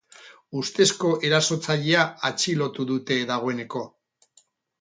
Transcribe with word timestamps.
Ustezko 0.61 1.11
erasotzailea 1.29 2.05
atxilotu 2.31 2.89
dute 2.93 3.19
dagoeneko. 3.33 3.85